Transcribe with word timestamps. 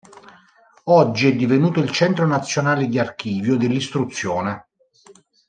Oggi 0.85 1.27
è 1.27 1.35
divenuto 1.35 1.79
il 1.79 1.91
centro 1.91 2.25
nazionale 2.25 2.87
di 2.87 2.97
archivio 2.97 3.55
dell'istruzione. 3.55 4.69